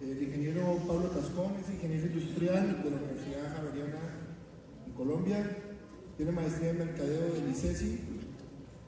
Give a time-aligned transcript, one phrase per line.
[0.00, 3.98] El ingeniero Pablo Tascón es ingeniero industrial de la Universidad Javeriana
[4.86, 5.44] en Colombia.
[6.16, 7.98] Tiene maestría en mercadeo del ICESI.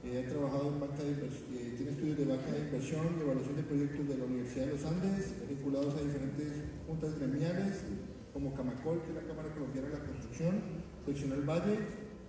[0.04, 3.56] Eh, ha trabajado en banca de eh, tiene estudios de banca de inversión y evaluación
[3.56, 6.46] de proyectos de la Universidad de los Andes, vinculados a diferentes
[6.86, 7.82] juntas gremiales,
[8.32, 10.62] como Camacol, que es la Cámara Colombiana de la Construcción,
[11.04, 11.78] Seccional Valle,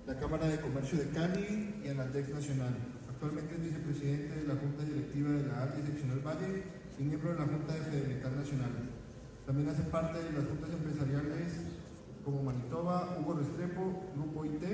[0.08, 3.00] la Cámara de Comercio de Cali y Analdec Nacional.
[3.21, 6.63] Actualmente es vicepresidente de la Junta Directiva de la ALDE Seccional Valle
[6.98, 8.73] y miembro de la Junta de Federal Nacional.
[9.45, 11.69] También hace parte de las juntas empresariales
[12.25, 14.66] como Manitoba, Hugo Restrepo, Grupo IT.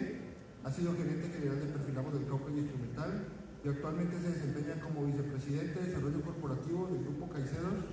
[0.63, 3.27] Ha sido gerente general de Perfilamos del y Instrumental
[3.65, 7.83] y actualmente se desempeña como vicepresidente de Desarrollo Corporativo del Grupo Caicedos,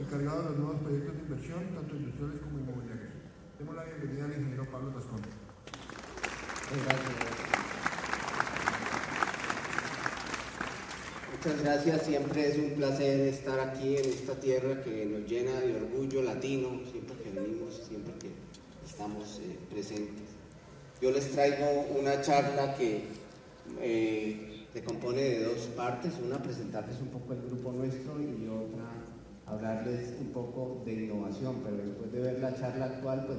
[0.00, 3.20] encargado de los nuevos proyectos de inversión, tanto industriales como inmobiliarios.
[3.60, 5.20] Demos la bienvenida al ingeniero Pablo Tascón.
[6.88, 7.69] Gracias.
[11.42, 15.74] Muchas gracias, siempre es un placer estar aquí en esta tierra que nos llena de
[15.74, 18.28] orgullo latino, siempre que venimos, siempre que
[18.86, 20.28] estamos eh, presentes.
[21.00, 23.04] Yo les traigo una charla que
[23.80, 28.90] eh, se compone de dos partes, una presentarles un poco el grupo nuestro y otra
[29.46, 33.38] hablarles un poco de innovación, pero después de ver la charla actual, pues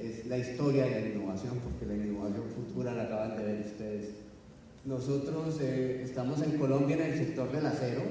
[0.00, 4.27] es la historia de la innovación, porque la innovación futura la acaban de ver ustedes
[4.84, 8.02] nosotros eh, estamos en Colombia en el sector del acero,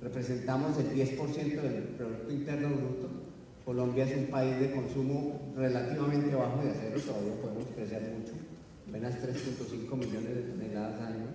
[0.00, 3.08] representamos el 10% del Producto Interno Bruto.
[3.64, 8.32] Colombia es un país de consumo relativamente bajo de acero, todavía podemos crecer mucho,
[8.88, 11.26] apenas 3.5 millones de toneladas al año.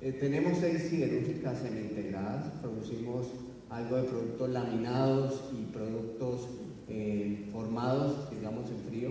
[0.00, 3.28] Eh, tenemos seis siderúrgicas semi-integradas, producimos
[3.70, 6.48] algo de productos laminados y productos
[6.88, 9.10] eh, formados, digamos en frío.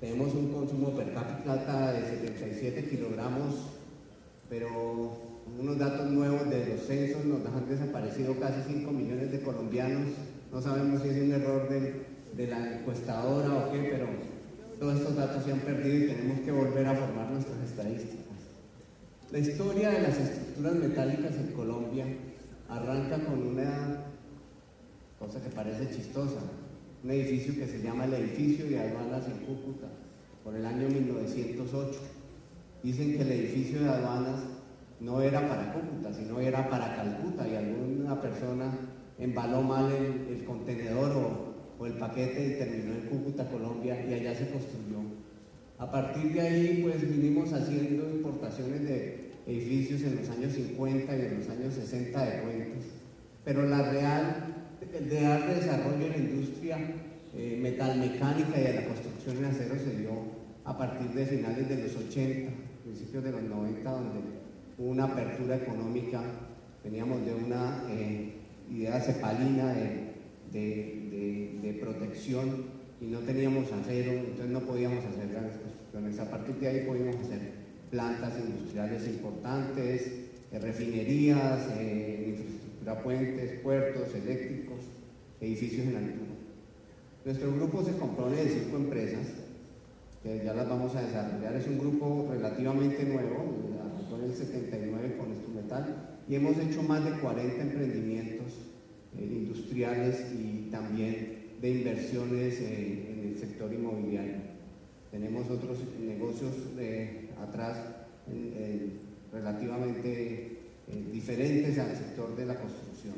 [0.00, 3.79] Tenemos un consumo per cápita de 77 kilogramos
[4.50, 4.68] pero
[5.58, 10.08] unos datos nuevos de los censos nos han desaparecido casi 5 millones de colombianos.
[10.52, 14.06] No sabemos si es un error de, la encuestadora o qué, pero
[14.78, 18.26] todos estos datos se han perdido y tenemos que volver a formar nuestras estadísticas.
[19.30, 22.06] La historia de las estructuras metálicas en Colombia
[22.68, 24.04] arranca con una
[25.18, 26.40] cosa que parece chistosa,
[27.04, 29.86] un edificio que se llama el edificio de aduanas en Cúcuta,
[30.42, 32.19] por el año 1908
[32.82, 34.40] Dicen que el edificio de aduanas
[35.00, 38.72] no era para Cúcuta, sino era para Calcuta y alguna persona
[39.18, 44.50] embaló mal el, contenedor o, el paquete y terminó en Cúcuta, Colombia, y allá se
[44.50, 44.98] construyó.
[45.78, 51.20] A partir de ahí, pues vinimos haciendo importaciones de edificios en los años 50 y
[51.20, 52.84] en los años 60 de puentes,
[53.44, 54.54] pero la real,
[54.94, 56.78] el real desarrollo en la industria
[57.34, 60.10] eh, metalmecánica y de la construcción en acero se dio
[60.64, 64.20] a partir de finales de los 80 principios de los 90, donde
[64.78, 66.22] hubo una apertura económica,
[66.82, 68.32] veníamos de una eh,
[68.70, 70.10] idea cepalina de,
[70.52, 72.66] de, protección
[73.00, 76.18] y no teníamos acero, entonces no podíamos hacer grandes construcciones.
[76.18, 77.52] A partir de ahí pudimos hacer
[77.90, 80.06] plantas industriales importantes,
[80.52, 84.80] eh, refinerías, eh, infraestructura, puentes, puertos, eléctricos,
[85.40, 86.30] edificios en altura.
[87.24, 89.39] Nuestro grupo se compone de cinco empresas
[90.22, 91.56] que ya las vamos a desarrollar.
[91.56, 97.04] Es un grupo relativamente nuevo, arrancó en el 79 con instrumental y hemos hecho más
[97.04, 98.52] de 40 emprendimientos
[99.18, 104.36] eh, industriales y también de inversiones eh, en el sector inmobiliario.
[105.10, 107.78] Tenemos otros negocios eh, atrás
[109.32, 110.58] relativamente
[111.12, 113.14] diferentes al sector de la construcción.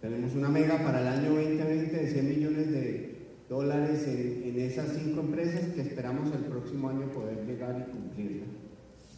[0.00, 3.15] Tenemos una mega para el año 2020 de 100 millones de
[3.48, 8.46] dólares en, esas cinco empresas que esperamos el próximo año poder llegar y cumplirla.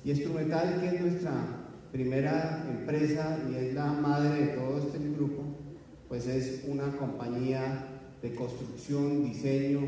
[0.05, 1.33] Y Instrumental, que es nuestra
[1.93, 5.43] primera empresa y es la madre de todo este grupo,
[6.09, 7.87] pues es una compañía
[8.21, 9.81] de construcción, diseño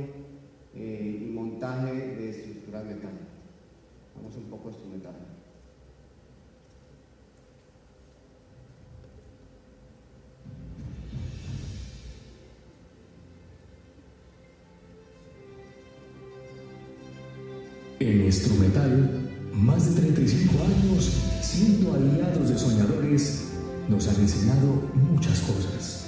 [0.75, 3.29] eh, y montaje de estructuras metálicas.
[4.15, 5.30] Vamos un poco a instrumental.
[18.31, 19.11] En Instrumental,
[19.55, 21.11] más de 35 años
[21.43, 23.49] siendo aliados de soñadores,
[23.89, 26.00] nos han enseñado muchas cosas.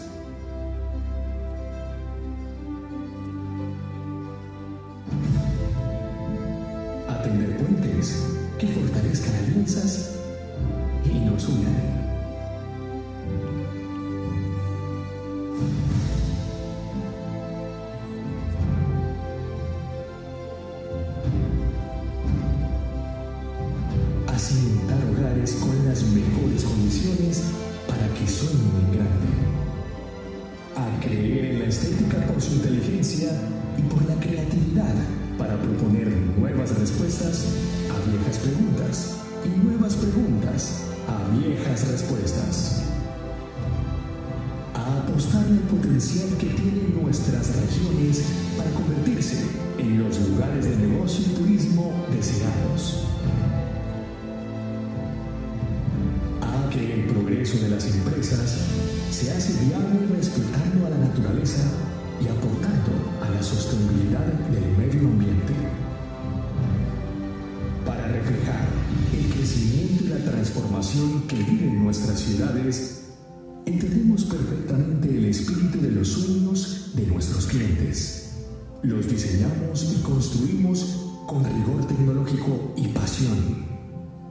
[36.62, 37.44] nuevas respuestas
[37.91, 42.85] a viejas preguntas y nuevas preguntas a viejas respuestas.
[44.73, 48.23] A apostar al potencial que tienen nuestras regiones
[48.56, 49.43] para convertirse
[49.79, 53.06] en los lugares de negocio y turismo deseados.
[56.43, 58.58] A que el progreso de las empresas
[59.11, 61.65] se hace viable respetando a la naturaleza
[62.20, 65.12] y aportando a la sostenibilidad del medio
[71.27, 73.05] que vive en nuestras ciudades,
[73.65, 78.35] entendemos perfectamente el espíritu de los sueños de nuestros clientes.
[78.83, 83.65] Los diseñamos y construimos con rigor tecnológico y pasión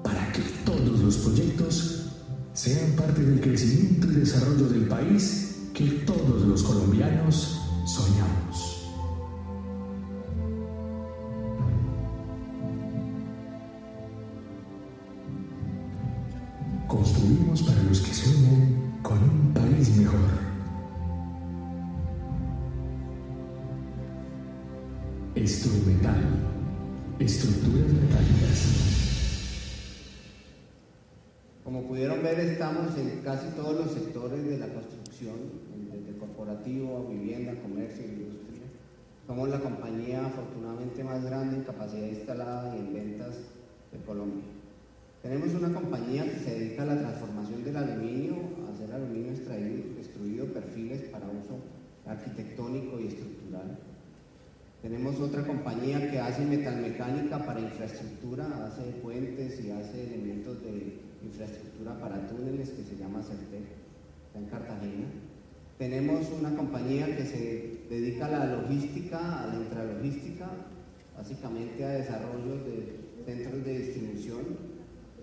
[0.04, 2.12] para que todos los proyectos
[2.54, 8.71] sean parte del crecimiento y desarrollo del país que todos los colombianos soñamos.
[39.28, 43.36] Somos la compañía afortunadamente más grande en capacidad instalada y en ventas
[43.92, 44.44] de Colombia.
[45.22, 48.36] Tenemos una compañía que se dedica a la transformación del aluminio,
[48.66, 51.60] a hacer aluminio extraído, extruido, perfiles para uso
[52.08, 53.91] arquitectónico y estructural.
[54.82, 62.00] Tenemos otra compañía que hace metalmecánica para infraestructura, hace puentes y hace elementos de infraestructura
[62.00, 63.62] para túneles que se llama CERTEC,
[64.26, 65.06] está en Cartagena.
[65.78, 70.50] Tenemos una compañía que se dedica a la logística, a la intralogística,
[71.16, 74.40] básicamente a desarrollo de centros de distribución.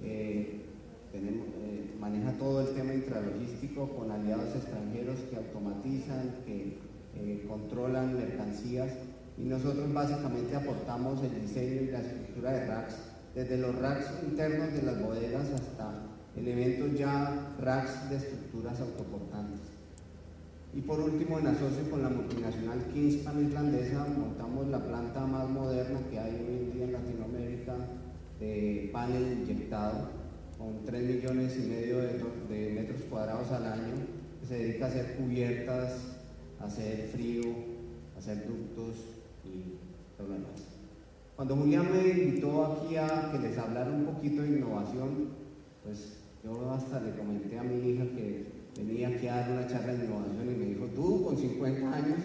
[0.04, 0.60] Eh,
[1.14, 6.78] eh, maneja todo el tema intralogístico con aliados extranjeros que automatizan, que
[7.16, 8.92] eh, controlan mercancías
[9.40, 12.94] y nosotros básicamente aportamos el diseño y la estructura de racks,
[13.34, 16.02] desde los racks internos de las bodegas hasta
[16.36, 19.60] elementos ya racks de estructuras autoportantes.
[20.74, 26.00] Y por último, en asocio con la multinacional Kingspan islandesa, montamos la planta más moderna
[26.10, 27.74] que hay hoy en día en Latinoamérica
[28.40, 30.10] de panel inyectado,
[30.58, 33.94] con 3 millones y medio de, metros cuadrados al año,
[34.40, 35.94] que se dedica a hacer cubiertas,
[36.60, 37.44] a hacer frío,
[38.14, 39.17] a hacer ductos
[41.36, 45.28] Cuando Julián me invitó aquí a que les hablara un poquito de innovación,
[45.84, 49.94] pues yo hasta le comenté a mi hija que venía aquí a dar una charla
[49.94, 52.18] de innovación y me dijo, tú con 50 años,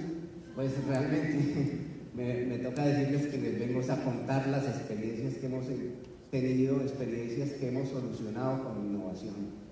[0.56, 1.80] pues realmente
[2.16, 5.66] me, toca decirles que les vengo a contar las experiencias que hemos
[6.32, 9.64] tenido, experiencias que hemos solucionado con innovación.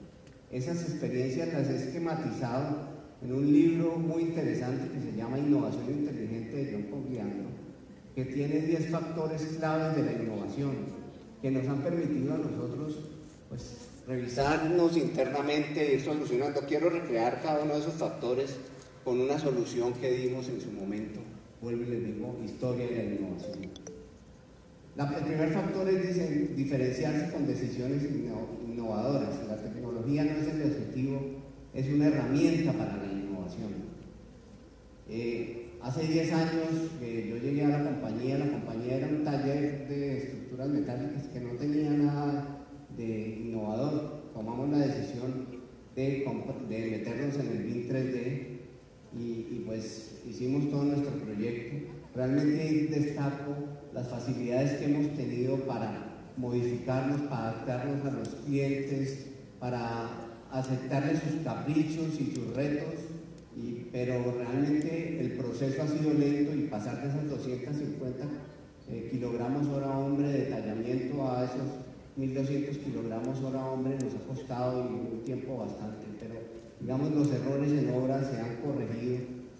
[0.51, 2.91] Esas experiencias las he esquematizado
[3.23, 7.50] en un libro muy interesante que se llama Innovación Inteligente de John Pogliano,
[8.23, 10.75] que tiene 10 factores claves de la innovación
[11.41, 12.99] que nos han permitido a nosotros
[13.49, 16.61] pues, revisarnos internamente, ir solucionando.
[16.67, 18.57] Quiero recrear cada uno de esos factores
[19.03, 21.19] con una solución que dimos en su momento.
[21.61, 23.71] Vuelvo y les digo, historia de la innovación.
[25.17, 28.03] el primer factor es diferenciarse con decisiones
[28.67, 29.47] innovadoras.
[29.47, 31.21] La tecnología no es el objetivo,
[31.73, 33.71] es una herramienta para la innovación.
[35.09, 39.87] Eh, hace 10 años que yo llegué a la compañía, la compañía era un taller
[39.87, 44.31] de estructuras metálicas que no tenía nada de innovador.
[44.33, 45.47] Tomamos la decisión
[45.95, 46.25] de,
[46.69, 48.51] meternos en el BIM 3D
[49.17, 51.91] y, pues hicimos todo nuestro proyecto.
[52.15, 53.55] Realmente destaco
[53.93, 59.27] las facilidades que hemos tenido para modificarnos, para adaptarnos a los clientes,
[59.59, 60.09] para
[60.51, 62.95] aceptarles sus caprichos y sus retos,
[63.91, 68.25] pero realmente el proceso ha sido lento y pasar de esos 250
[68.89, 71.81] eh, kilogramos hora hombre de tallamiento a esos
[72.17, 76.07] 1.200 kilogramos hora hombre nos ha costado y un tiempo bastante,
[76.79, 79.19] digamos, los errores en obra se han corregido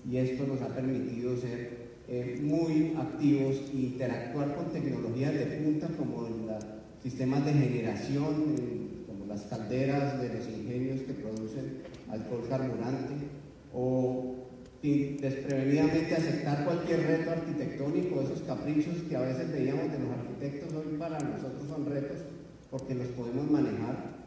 [0.10, 5.88] y esto nos ha permitido ser eh, muy activos e interactuar con tecnologías de punta
[5.98, 6.64] como los
[7.02, 8.26] sistemas de generación,
[9.08, 13.16] como las calderas de los ingenios que producen alcohol carburante,
[13.74, 14.36] o
[14.82, 20.98] desprevenidamente aceptar cualquier reto arquitectónico, esos caprichos que a veces veíamos de los arquitectos, hoy
[20.98, 22.18] para nosotros son retos
[22.72, 24.22] porque los podemos manejar,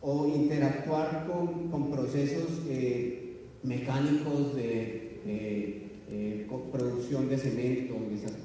[0.00, 8.44] o interactuar con, procesos eh, mecánicos de eh, producción de cemento y esas cosas.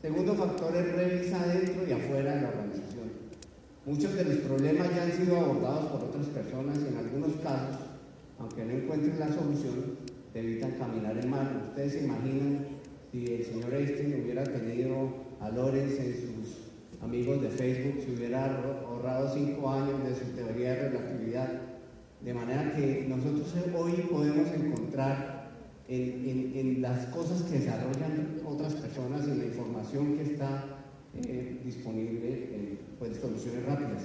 [0.00, 3.10] Segundo factor es revisar dentro y afuera de la organización.
[3.84, 7.81] Muchos de los problemas ya han sido abordados por otras personas y en algunos casos,
[8.42, 9.98] aunque no encuentren la solución,
[10.34, 11.50] evitan caminar en mano.
[11.68, 12.66] Ustedes se imaginan
[13.12, 16.56] si el señor Einstein hubiera tenido a Lorenz en sus
[17.00, 21.48] amigos de Facebook, si hubiera ahorrado cinco años de su teoría de relatividad.
[22.20, 25.50] De manera que nosotros hoy podemos encontrar
[25.88, 30.64] en, las cosas que desarrollan otras personas y la información que está
[31.14, 34.04] eh, disponible, pues soluciones rápidas.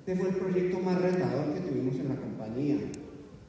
[0.00, 2.76] Este fue el proyecto más retador que tuvimos en la compañía.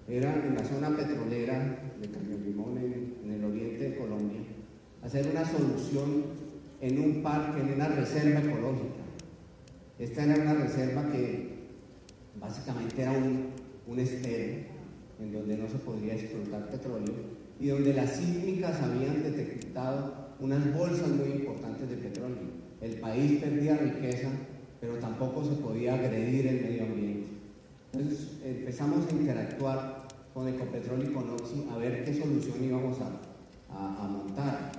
[0.09, 4.39] Era en la zona petrolera de Cañón Limón, en, el oriente de Colombia,
[5.03, 6.23] hacer una solución
[6.81, 9.03] en un parque, en una reserva ecológica.
[9.99, 11.59] Esta era una reserva que
[12.39, 13.49] básicamente era un,
[13.85, 14.63] un estero
[15.19, 17.13] en donde no se podría explotar petróleo
[17.59, 22.59] y donde las sísmicas habían detectado unas bolsas muy importantes de petróleo.
[22.81, 24.29] El país perdía riqueza,
[24.81, 27.27] pero tampoco se podía agredir el medio ambiente.
[27.91, 29.98] Entonces empezamos a interactuar
[30.39, 34.71] con Ecopetrol y con Oxy a ver qué solución íbamos a, montar.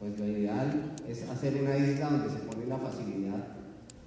[0.00, 3.46] Pues lo ideal es hacer una isla donde se pone la facilidad.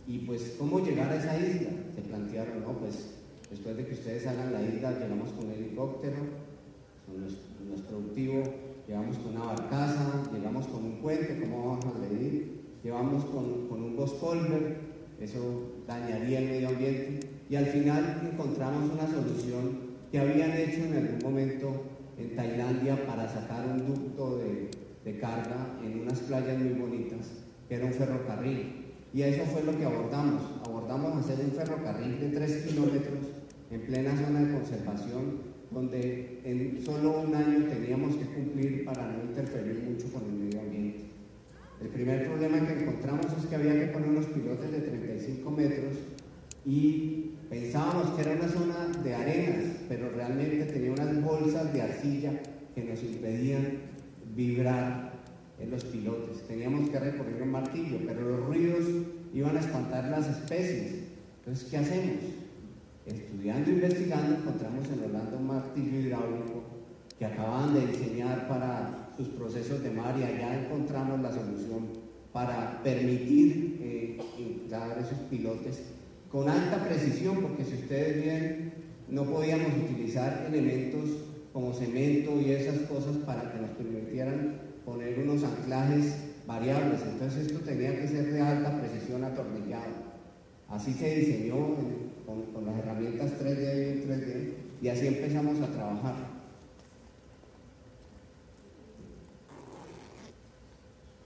[0.08, 1.70] Y pues, ¿cómo llegar a esa isla?
[1.94, 2.74] Se plantearon, ¿no?
[2.80, 3.12] Pues
[3.52, 6.18] después de que ustedes hagan la isla, llegamos con helicóptero,
[7.08, 8.44] no es productivo,
[8.88, 12.62] llegamos con una barcaza, llegamos con un puente, ¿cómo vamos a medir?
[12.84, 14.78] Llevamos con, con un boscolver,
[15.20, 20.96] eso dañaría el medio ambiente, y al final encontramos una solución que habían hecho en
[20.96, 21.84] algún momento
[22.18, 24.70] en Tailandia para sacar un ducto de,
[25.20, 27.32] carga en unas playas muy bonitas,
[27.68, 28.86] que era un ferrocarril.
[29.12, 30.44] Y eso fue lo que abordamos.
[30.64, 33.20] Abordamos hacer un ferrocarril de 3 kilómetros
[33.72, 35.24] en plena zona de conservación,
[35.72, 40.60] donde en solo un año teníamos que cumplir para no interferir mucho con el medio
[40.60, 41.06] ambiente.
[41.82, 45.94] El primer problema que encontramos es que había que poner unos pilotes de 35 metros
[46.66, 52.32] y pensábamos que era una zona de arenas, pero realmente tenía unas bolsas de arcilla
[52.76, 53.80] que nos impedían
[54.36, 55.14] vibrar
[55.60, 56.48] en los pilotes.
[56.48, 58.86] Teníamos que recorrer un martillo, pero los ruidos
[59.34, 61.04] iban a espantar las especies.
[61.40, 62.16] Entonces, ¿qué hacemos?
[63.06, 66.64] Estudiando e investigando, encontramos en Orlando un martillo hidráulico
[67.18, 71.88] que acababan de diseñar para sus procesos de mar y allá encontramos la solución
[72.32, 74.18] para permitir eh,
[75.00, 75.82] esos pilotes
[76.32, 78.74] con alta precisión, porque si ustedes ven,
[79.10, 81.10] no podíamos utilizar elementos
[81.52, 86.14] como cemento y esas cosas para que nos permitieran poner unos anclajes
[86.46, 87.02] variables.
[87.02, 90.10] Entonces esto tenía que ser de alta precisión atornillado.
[90.68, 91.76] Así se diseñó
[92.28, 94.50] con, con las herramientas 3D y 3D
[94.84, 96.16] y así empezamos a trabajar.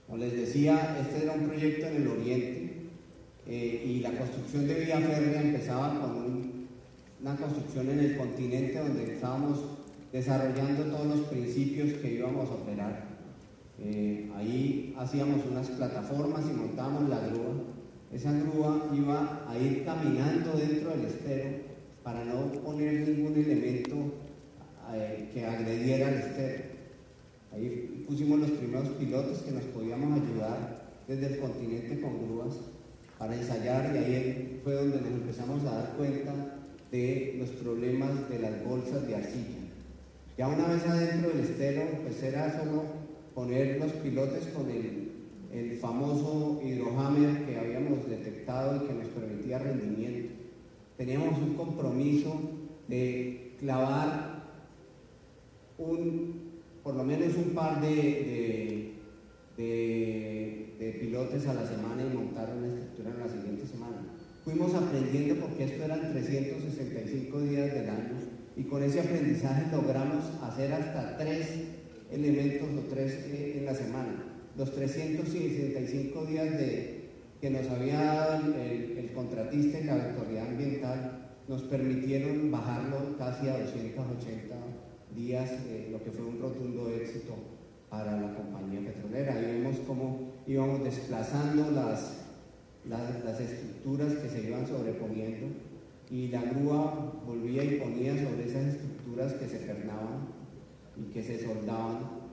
[0.06, 2.63] Como les decía, este era un proyecto en el oriente
[3.46, 6.66] eh, y la construcción de vía férrea empezaba con
[7.20, 9.60] una construcción en el continente donde estábamos
[10.12, 13.04] desarrollando todos los principios que íbamos a operar.
[13.80, 17.54] Eh, ahí hacíamos unas plataformas y montábamos la grúa.
[18.12, 21.50] Esa grúa iba a ir caminando dentro del estero
[22.02, 23.96] para no poner ningún elemento
[24.94, 26.64] eh, que agrediera al estero.
[27.52, 32.54] Ahí pusimos los primeros pilotos que nos podíamos ayudar desde el continente con grúas
[33.18, 36.32] para ensayar y ahí fue donde nos empezamos a dar cuenta
[36.90, 39.58] de los problemas de las bolsas de arcilla.
[40.36, 42.82] Ya una vez adentro del estero, pues era solo
[43.34, 45.12] poner los pilotes con el,
[45.52, 50.34] el famoso hidrohammer que habíamos detectado y que nos permitía rendimiento.
[50.96, 52.40] Teníamos un compromiso
[52.88, 54.44] de clavar
[55.78, 58.74] un, por lo menos un par de, de
[59.56, 64.02] de pilotes a la semana y montar una estructura en la siguiente semana.
[64.44, 70.72] Fuimos aprendiendo porque esto eran 365 días del año y con ese aprendizaje logramos hacer
[70.72, 71.48] hasta tres
[72.12, 74.22] elementos o tres eh, en la semana.
[74.56, 77.10] Los 365 días de,
[77.40, 83.58] que nos había dado el, contratista y la autoridad ambiental nos permitieron bajarlo casi a
[83.58, 84.54] 280
[85.14, 87.34] días, eh, lo que fue un rotundo éxito
[87.88, 89.40] para la compañía petrolera.
[89.40, 92.24] Y vemos cómo íbamos desplazando las,
[92.88, 95.46] las, estructuras que se iban sobreponiendo
[96.10, 100.28] y la grúa volvía y ponía sobre esas estructuras que se pernaban
[100.96, 102.24] y que se soldaban.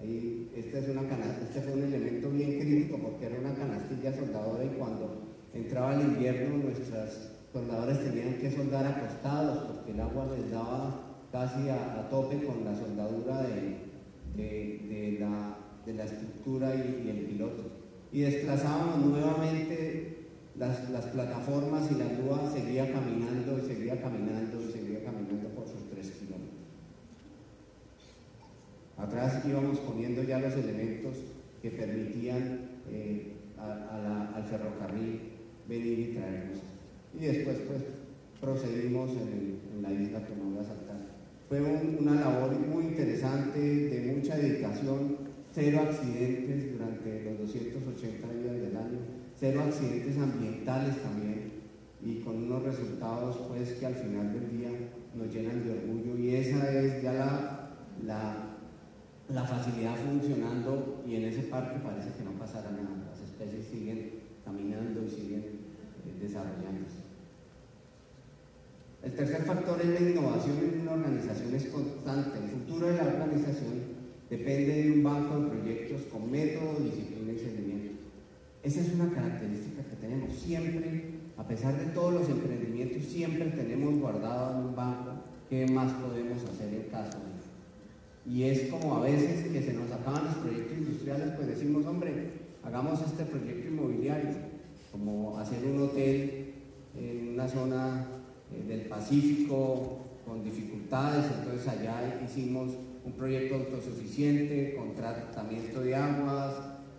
[0.00, 4.64] Ahí, este, es una este fue un elemento bien crítico porque era una canastilla soldadora
[4.64, 5.22] y cuando
[5.54, 11.68] entraba el invierno nuestras soldadores tenían que soldar acostados porque el agua les daba casi
[11.68, 13.42] a, tope con la soldadura
[14.36, 17.70] de, la, estructura y, el piloto.
[18.12, 24.72] Y desplazábamos nuevamente las, las, plataformas y la grúa seguía caminando y seguía caminando y
[24.72, 26.52] seguía caminando por sus tres kilómetros.
[28.98, 31.16] Atrás íbamos poniendo ya los elementos
[31.62, 35.20] que permitían eh, al ferrocarril
[35.68, 36.58] venir y traernos
[37.18, 37.82] y después pues
[38.40, 40.96] procedimos en, la isla que no voy a saltar.
[41.48, 45.16] Fue una labor muy interesante, de mucha dedicación,
[45.54, 48.98] cero accidentes durante los 280 días del año,
[49.38, 51.52] cero accidentes ambientales también
[52.00, 54.70] y con unos resultados pues que al final del día
[55.14, 58.56] nos llenan de orgullo y esa es ya la,
[59.28, 64.22] la, facilidad funcionando y en ese parque parece que no pasará nada, las especies siguen
[64.44, 67.02] caminando y siguen eh, desarrollándose.
[69.02, 72.38] El tercer factor es la innovación en una organización es constante.
[72.38, 73.91] El futuro de la organización
[74.32, 77.92] depende de un banco de proyectos con método, disciplina y seguimiento.
[78.62, 81.04] Esa es una característica que tenemos siempre,
[81.36, 85.10] a pesar de todos los emprendimientos, siempre tenemos guardado en un banco
[85.50, 89.92] qué más podemos hacer en caso de Y es como a veces que se nos
[89.92, 92.30] acaban los proyectos industriales, pues decimos, hombre,
[92.64, 94.30] hagamos este proyecto inmobiliario,
[94.90, 96.54] como hacer un hotel
[96.98, 98.06] en una zona
[98.50, 102.70] eh, del Pacífico con dificultades, entonces allá hicimos
[103.04, 106.54] un proyecto autosuficiente con tratamiento de aguas,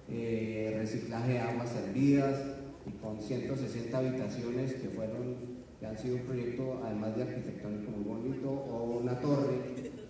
[0.09, 2.39] eh, reciclaje de aguas servidas
[2.85, 8.03] y con 160 habitaciones que fueron que han sido un proyecto además de arquitectónico muy
[8.03, 9.59] bonito o una torre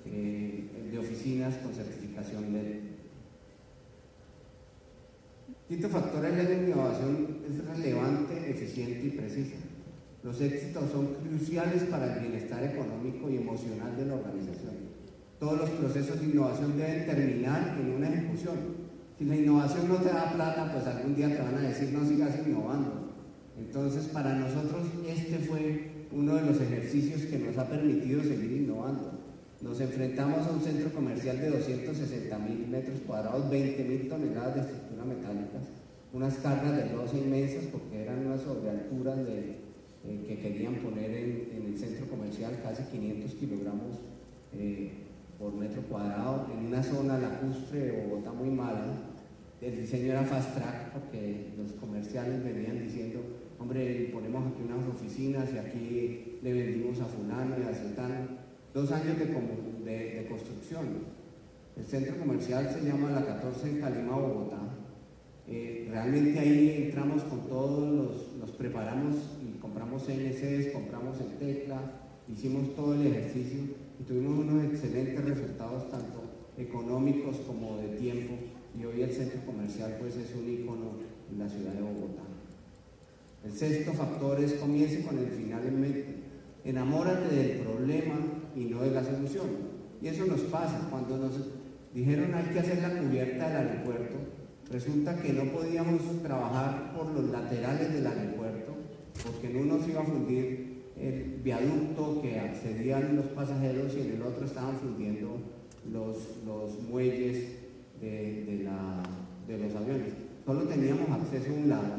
[0.05, 2.79] eh, de oficinas con certificación LED.
[5.67, 9.55] Quinto factor es la innovación es relevante, eficiente y precisa.
[10.23, 14.92] Los éxitos son cruciales para el bienestar económico y emocional de la organización.
[15.43, 18.55] Todos los procesos de innovación deben terminar en una ejecución.
[19.19, 22.07] Si la innovación no te da plata, pues algún día te van a decir no
[22.07, 23.11] sigas innovando.
[23.59, 29.19] Entonces, para nosotros este fue uno de los ejercicios que nos ha permitido seguir innovando.
[29.59, 34.61] Nos enfrentamos a un centro comercial de 260 mil metros cuadrados, 20 mil toneladas de
[34.61, 35.59] estructura metálica,
[36.13, 39.57] unas cargas de losa inmensas porque eran unas sobrealturas de
[40.05, 43.99] eh, que querían poner en, el centro comercial casi 500 kilogramos
[44.53, 45.02] eh,
[45.43, 48.85] por metro cuadrado en una zona lacustre de Bogotá muy mala.
[49.59, 53.19] El diseño era fast track porque los comerciales venían diciendo,
[53.59, 58.43] hombre, ponemos aquí unas oficinas y aquí le vendimos a fulano y a sultano.
[58.73, 60.87] Dos años de, construcción.
[61.75, 64.59] El centro comercial se llama La 14 en Calima, Bogotá.
[65.47, 69.15] Eh, realmente ahí entramos con todos los, nos preparamos
[69.59, 71.79] compramos CNCs, compramos el tecla,
[72.27, 76.23] hicimos todo el ejercicio y tuvimos unos excelentes resultados tanto
[76.57, 78.33] económicos como de tiempo
[78.79, 80.91] y hoy el centro comercial pues es un icono
[81.31, 82.23] en la ciudad de Bogotá.
[83.43, 86.05] El sexto factor es comience con el final en mente.
[86.63, 88.15] Enamórate del problema
[88.55, 89.47] y no de la solución.
[90.01, 90.87] Y eso nos pasa.
[90.89, 91.33] Cuando nos
[91.93, 94.15] dijeron hay que hacer la cubierta del aeropuerto,
[94.71, 98.73] resulta que no podíamos trabajar por los laterales del aeropuerto
[99.21, 100.62] porque en uno se iba a fundir
[101.03, 105.37] el viaducto que accedían los pasajeros y en el otro estaban fundiendo
[105.91, 107.49] los, los muelles
[107.99, 108.65] de,
[109.47, 110.13] los aviones.
[110.45, 111.95] Solo teníamos acceso a un lado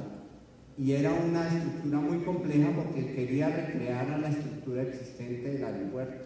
[0.76, 6.24] y era una estructura muy compleja porque quería recrear a la estructura existente del aeropuerto.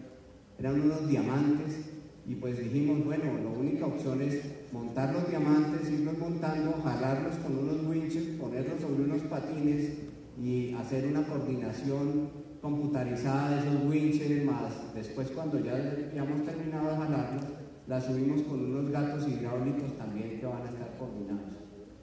[0.59, 1.77] Eran unos diamantes
[2.27, 4.41] y pues dijimos, bueno, la única opción es
[4.73, 9.93] montar los diamantes, irlos montando, jalarlos con unos winches, ponerlos sobre unos patines
[10.43, 17.45] y hacer una coordinación computarizada esos winches, más después cuando ya hayamos terminado de jalarlos,
[17.87, 21.53] la subimos con unos gatos hidráulicos también que van a estar coordinados.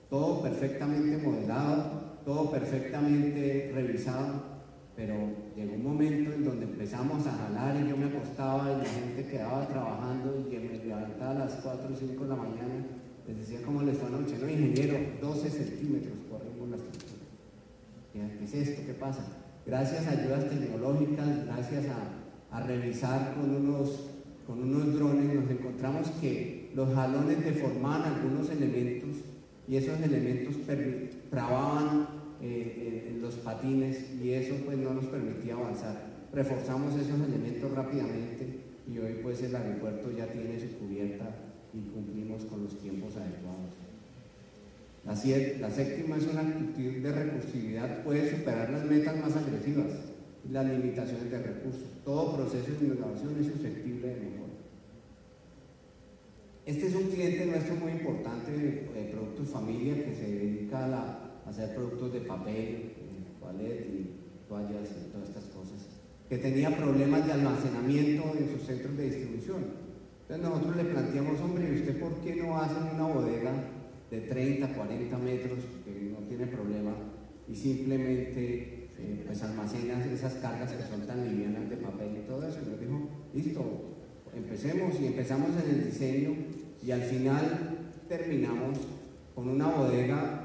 [0.09, 4.55] Todo perfectamente modelado, todo perfectamente revisado,
[4.95, 5.13] pero
[5.55, 9.27] llegó un momento en donde empezamos a jalar y yo me acostaba y la gente
[9.27, 12.85] quedaba trabajando y que me levantaba a las 4 o 5 de la mañana,
[13.27, 17.25] les decía cómo les fue anoche, no ingeniero, 12 centímetros corrimos la estructura.
[18.13, 18.81] ¿Qué es esto?
[18.85, 19.44] ¿Qué pasa?
[19.65, 22.21] Gracias a ayudas tecnológicas, gracias a,
[22.65, 24.11] revisar con unos,
[24.47, 29.17] con unos drones, nos encontramos que los jalones deformaban algunos elementos
[29.67, 30.55] y esos elementos
[31.29, 32.07] trababan
[32.41, 36.01] eh, en los patines y eso pues no nos permitía avanzar.
[36.31, 41.25] Reforzamos esos elementos rápidamente y hoy pues el aeropuerto ya tiene su cubierta
[41.73, 43.84] y cumplimos con los tiempos adecuados.
[45.05, 49.85] La, séptima es una actitud de recursividad, puede superar las metas más agresivas
[50.43, 51.83] y las limitaciones de recursos.
[52.03, 54.53] Todo proceso de innovación es susceptible de mejora.
[56.65, 61.75] Este es un cliente nuestro muy importante de, Productos Familia que se dedica a, hacer
[61.75, 62.93] productos de papel,
[63.39, 65.85] toallet y toallas y todas estas cosas,
[66.27, 69.65] que tenía problemas de almacenamiento en sus centros de distribución.
[70.23, 73.53] Entonces nosotros le planteamos, hombre, ¿y usted por qué no hace una bodega
[74.15, 76.93] de 30, 40 metros, que no tiene problema,
[77.47, 82.47] y simplemente eh, pues almacena esas cargas que son tan livianas de papel y todo
[82.47, 82.59] eso?
[82.65, 83.95] Y nos dijo, listo,
[84.35, 86.31] empecemos y empezamos en el diseño
[86.85, 88.79] y al final terminamos
[89.33, 90.41] con una bodega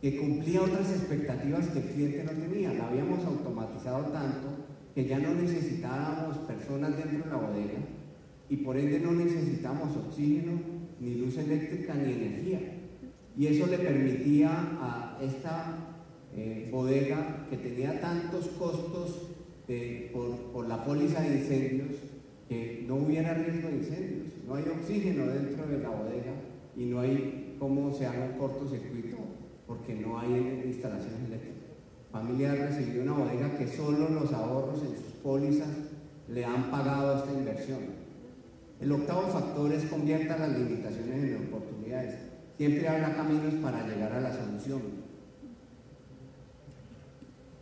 [0.00, 2.74] que cumplía otras expectativas que el cliente no tenía.
[2.74, 4.48] La habíamos automatizado tanto
[4.94, 7.78] que ya no necesitábamos personas dentro de la bodega
[8.48, 10.60] y por ende no necesitamos oxígeno,
[11.00, 12.81] ni luz eléctrica, ni energía.
[13.36, 15.76] Y eso le permitía a esta
[16.36, 19.28] eh, bodega que tenía tantos costos
[20.12, 21.96] por, por la póliza de incendios,
[22.48, 24.26] que no hubiera riesgo de incendios.
[24.46, 26.34] No hay oxígeno dentro de la bodega
[26.76, 29.16] y no hay cómo se haga un cortocircuito
[29.66, 31.62] porque no hay instalaciones eléctricas.
[32.10, 35.68] Familia ha recibido una bodega que solo los ahorros en sus pólizas
[36.28, 37.78] le han pagado esta inversión.
[38.80, 41.41] El octavo factor es convierta las limitaciones en.
[42.62, 44.82] Siempre habrá caminos para llegar a la solución.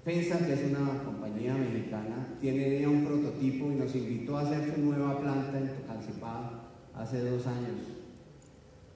[0.04, 4.74] FENSA, que es una compañía mexicana, tiene ya un prototipo y nos invitó a hacer
[4.74, 7.80] su nueva planta en Tocancipá hace dos años.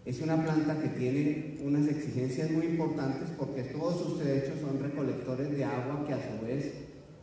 [0.05, 5.57] Es una planta que tiene unas exigencias muy importantes porque todos sus derechos son recolectores
[5.57, 6.71] de agua que a su vez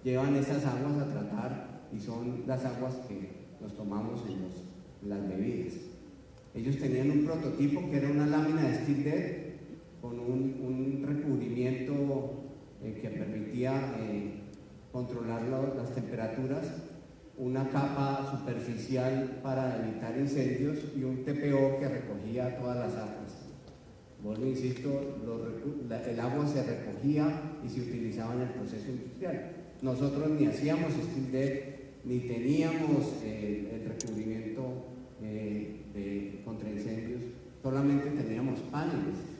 [0.03, 3.29] llevan esas aguas a tratar y son las aguas que
[3.61, 4.41] nos tomamos en,
[5.07, 5.90] las bebidas.
[6.53, 9.31] Ellos tenían un prototipo que era una lámina de steel dead
[10.01, 14.41] con un, recubrimiento eh, que permitía eh,
[14.91, 15.43] controlar
[15.75, 16.67] las temperaturas,
[17.37, 23.51] una capa superficial para evitar incendios y un TPO que recogía todas las aguas.
[24.23, 29.51] Bueno, insisto, el agua se recogía y se utilizaba en el proceso industrial.
[29.81, 31.63] Nosotros ni hacíamos steel deck,
[32.03, 34.90] ni teníamos eh, el recubrimiento
[35.21, 37.21] de, contra incendios,
[37.61, 39.31] solamente teníamos paneles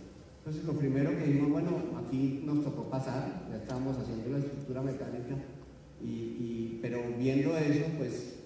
[0.43, 1.69] entonces lo primero que dijimos, bueno,
[2.03, 5.35] aquí nos tocó pasar, ya estábamos haciendo la estructura mecánica,
[6.03, 8.37] y, pero viendo eso, pues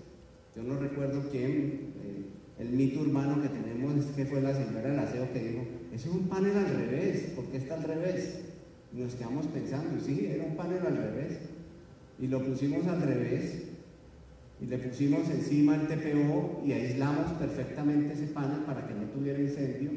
[0.57, 2.25] yo no recuerdo quién, eh,
[2.59, 6.09] el mito urbano que tenemos es que fue la señora del aseo que dijo, eso
[6.09, 8.41] es un panel al revés, ¿por qué está al revés?
[8.93, 11.39] Y nos quedamos pensando, sí, era un panel al revés.
[12.19, 13.64] Y lo pusimos al revés,
[14.61, 19.39] y le pusimos encima el TPO y aislamos perfectamente ese panel para que no tuviera
[19.39, 19.91] incendio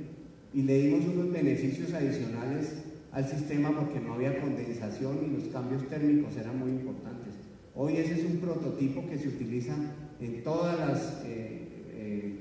[0.53, 2.75] y le dimos unos beneficios adicionales
[3.13, 7.35] al sistema porque no había condensación y los cambios térmicos eran muy importantes.
[7.75, 9.75] Hoy ese es un prototipo que se utiliza
[10.21, 12.39] en todas las eh, eh,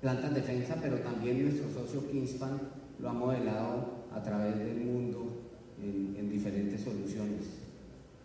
[0.00, 2.60] plantas de defensa, pero también nuestro socio Kingspan
[3.00, 5.50] lo ha modelado a través del mundo
[5.82, 7.65] en, en diferentes soluciones.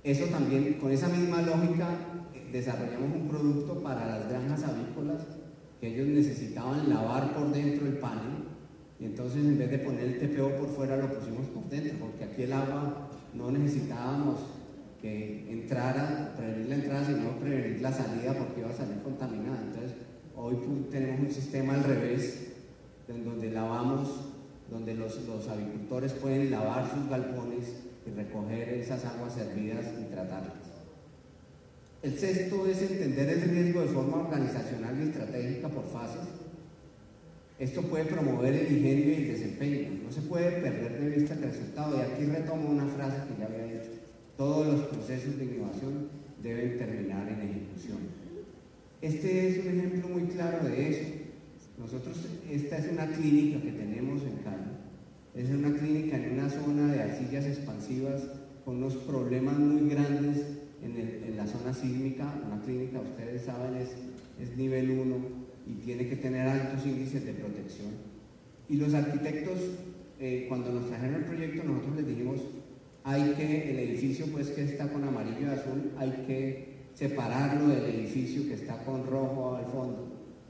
[0.03, 1.89] Eso también, con esa misma lógica,
[2.51, 5.21] desarrollamos un producto para las granjas avícolas
[5.79, 8.51] que ellos necesitaban lavar por dentro el panel
[8.99, 12.23] y entonces en vez de poner el TPO por fuera lo pusimos por dentro, porque
[12.23, 14.39] aquí el agua no necesitábamos
[15.01, 19.59] que entrara, prevenir la entrada, sino prevenir la salida porque iba a salir contaminada.
[19.59, 19.93] Entonces
[20.35, 20.57] hoy
[20.91, 22.53] tenemos un sistema al revés,
[23.07, 24.09] en donde lavamos,
[24.69, 30.53] donde los, los avicultores pueden lavar sus galpones y recoger esas aguas servidas y tratarlas.
[32.03, 36.27] El sexto es entender el riesgo de forma organizacional y estratégica por fases
[37.61, 39.89] esto puede promover el ingenio y el desempeño.
[40.03, 41.95] No se puede perder de vista el resultado.
[41.95, 43.91] Y aquí retomo una frase que ya había dicho.
[44.35, 46.09] Todos los procesos de innovación
[46.41, 47.99] deben terminar en ejecución.
[48.99, 51.07] Este es un ejemplo muy claro de eso.
[51.77, 52.17] Nosotros,
[52.49, 54.70] esta es una clínica que tenemos en Cali.
[55.35, 58.23] Es una clínica en una zona de arcillas expansivas
[58.65, 60.45] con unos problemas muy grandes
[60.81, 62.33] en, la zona sísmica.
[62.45, 65.15] Una clínica, ustedes saben, es, nivel 1
[65.67, 67.91] y tiene que tener altos índices de protección.
[68.67, 69.59] Y los arquitectos,
[70.19, 72.41] eh, cuando nos trajeron el proyecto, nosotros les dijimos,
[73.03, 77.85] hay que, el edificio pues que está con amarillo y azul, hay que separarlo del
[77.85, 80.07] edificio que está con rojo al fondo,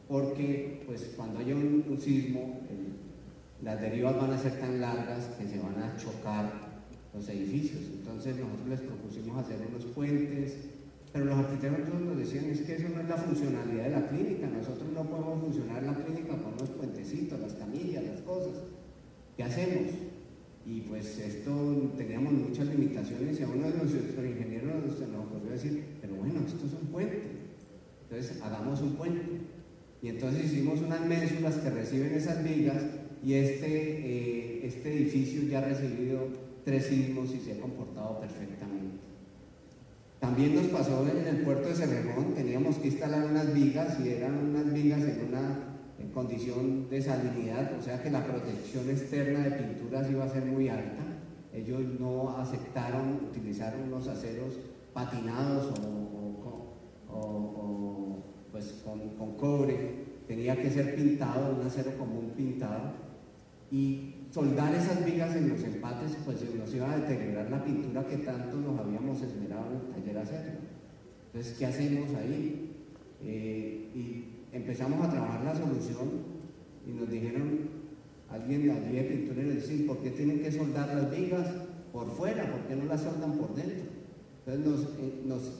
[0.07, 2.61] porque pues cuando haya un, sismo,
[3.63, 6.51] las derivas van a ser tan largas que se van a chocar
[7.13, 7.81] los edificios.
[7.93, 10.55] Entonces nosotros les propusimos hacer unos puentes,
[11.13, 14.47] pero los arquitectos nos decían es que eso no es la funcionalidad de la clínica,
[14.47, 18.63] nosotros no podemos funcionar la clínica con los puentecitos, las camillas, las cosas.
[19.37, 19.93] ¿Qué hacemos?
[20.65, 25.51] Y pues esto teníamos muchas limitaciones y a uno de nuestros ingenieros nos, nos ocurrió
[25.51, 27.21] decir, pero bueno, esto es un puente.
[28.03, 29.21] Entonces hagamos un puente.
[30.01, 32.83] Y entonces hicimos unas ménsulas que reciben esas vigas
[33.23, 36.27] y este, eh, este edificio ya ha recibido
[36.65, 38.97] tres sismos y se ha comportado perfectamente.
[40.19, 44.37] También nos pasó en el puerto de Cerrejón, teníamos que instalar unas vigas y eran
[44.37, 49.51] unas vigas en una en condición de salinidad, o sea que la protección externa de
[49.51, 51.03] pinturas iba a ser muy alta.
[51.53, 54.55] Ellos no aceptaron utilizar unos aceros
[54.93, 55.73] patinados
[57.09, 62.91] o, pues con, cobre, tenía que ser pintado, un acero común pintado,
[63.71, 68.17] y soldar esas vigas en los empates, pues nos iba a deteriorar la pintura que
[68.17, 70.51] tanto nos habíamos esmerado en el taller acero.
[71.27, 72.75] Entonces, ¿qué hacemos ahí?
[73.23, 76.09] Eh, y empezamos a trabajar la solución
[76.85, 77.59] y nos dijeron,
[78.29, 81.47] alguien de allí de pintura nos dice, ¿por qué tienen que soldar las vigas
[81.93, 82.51] por fuera?
[82.51, 83.85] ¿Por qué no las soldan por dentro?
[84.45, 85.51] Entonces nos, eh,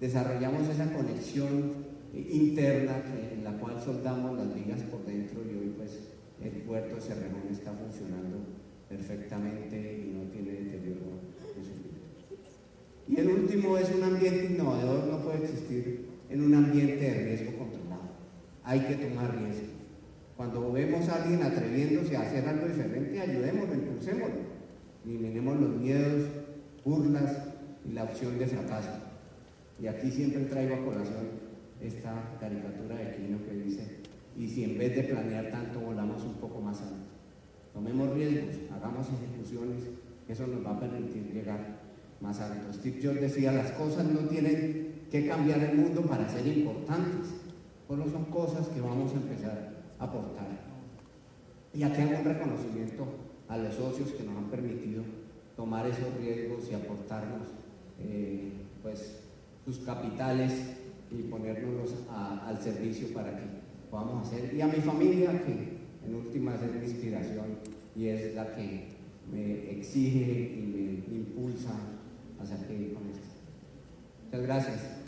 [0.00, 6.13] desarrollamos esa conexión interna en la cual soldamos las vigas por dentro y hoy pues
[6.42, 8.38] el puerto de Cerrejón está funcionando
[8.88, 11.20] perfectamente y no tiene deterioro
[11.56, 16.96] en su Y el último es un ambiente innovador, no puede existir en un ambiente
[16.96, 18.02] de riesgo controlado.
[18.64, 19.74] Hay que tomar riesgo.
[20.36, 24.54] Cuando vemos a alguien atreviéndose a hacer algo diferente, ayudémoslo, impulsémoslo.
[25.04, 26.28] Eliminemos los miedos,
[26.84, 27.38] burlas
[27.88, 28.90] y la opción de fracaso.
[29.80, 31.44] Y aquí siempre traigo a colación
[31.80, 33.82] esta caricatura de Quino que dice,
[34.36, 37.14] y si en vez de planear tanto volamos un poco más alto.
[37.74, 39.82] Tomemos riesgos, hagamos ejecuciones,
[40.28, 41.80] eso nos va a permitir llegar
[42.20, 42.72] más alto.
[42.72, 47.30] Steve Jobs decía, las cosas no tienen que cambiar el mundo para ser importantes.
[47.86, 50.46] Solo son cosas que vamos a empezar a aportar.
[51.74, 53.06] Y aquí hago un reconocimiento
[53.48, 55.02] a los socios que nos han permitido
[55.56, 57.48] tomar esos riesgos y aportarnos
[58.00, 59.20] eh, pues,
[59.64, 60.52] sus capitales
[61.10, 63.44] y ponernos al servicio para que
[63.90, 64.54] podamos hacer.
[64.54, 65.73] Y a mi familia, que
[66.06, 67.58] en última es mi inspiración
[67.96, 68.88] y es la que
[69.32, 71.70] me exige y me impulsa
[72.38, 73.24] a seguir con esto.
[74.26, 75.03] Muchas gracias.